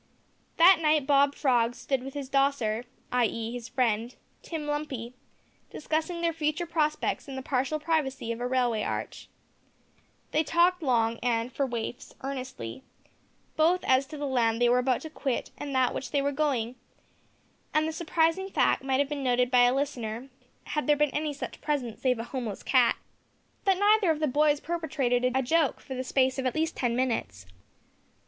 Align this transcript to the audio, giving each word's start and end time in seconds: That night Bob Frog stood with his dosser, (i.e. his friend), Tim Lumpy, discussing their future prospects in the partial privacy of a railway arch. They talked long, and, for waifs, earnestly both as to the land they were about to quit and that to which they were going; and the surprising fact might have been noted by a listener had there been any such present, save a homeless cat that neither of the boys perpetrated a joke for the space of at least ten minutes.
That 0.57 0.79
night 0.81 1.05
Bob 1.05 1.35
Frog 1.35 1.75
stood 1.75 2.01
with 2.01 2.15
his 2.15 2.27
dosser, 2.27 2.85
(i.e. 3.11 3.51
his 3.51 3.67
friend), 3.67 4.15
Tim 4.41 4.65
Lumpy, 4.65 5.13
discussing 5.69 6.21
their 6.21 6.33
future 6.33 6.65
prospects 6.65 7.27
in 7.27 7.35
the 7.35 7.43
partial 7.43 7.79
privacy 7.79 8.31
of 8.31 8.39
a 8.41 8.47
railway 8.47 8.81
arch. 8.81 9.29
They 10.31 10.43
talked 10.43 10.81
long, 10.81 11.19
and, 11.21 11.53
for 11.53 11.67
waifs, 11.67 12.15
earnestly 12.23 12.81
both 13.55 13.83
as 13.83 14.07
to 14.07 14.17
the 14.17 14.25
land 14.25 14.59
they 14.59 14.69
were 14.69 14.79
about 14.79 15.01
to 15.01 15.09
quit 15.11 15.51
and 15.55 15.75
that 15.75 15.89
to 15.89 15.93
which 15.93 16.09
they 16.09 16.23
were 16.23 16.31
going; 16.31 16.77
and 17.71 17.87
the 17.87 17.91
surprising 17.93 18.49
fact 18.49 18.83
might 18.83 18.99
have 18.99 19.07
been 19.09 19.21
noted 19.23 19.51
by 19.51 19.65
a 19.65 19.71
listener 19.75 20.29
had 20.63 20.87
there 20.87 20.97
been 20.97 21.11
any 21.13 21.31
such 21.31 21.61
present, 21.61 21.99
save 21.99 22.17
a 22.17 22.23
homeless 22.23 22.63
cat 22.63 22.95
that 23.65 23.77
neither 23.77 24.09
of 24.09 24.19
the 24.19 24.25
boys 24.25 24.59
perpetrated 24.59 25.31
a 25.35 25.43
joke 25.43 25.79
for 25.79 25.93
the 25.93 26.03
space 26.03 26.39
of 26.39 26.47
at 26.47 26.55
least 26.55 26.75
ten 26.75 26.95
minutes. 26.95 27.45